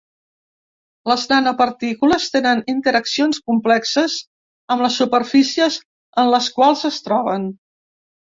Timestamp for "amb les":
4.77-4.97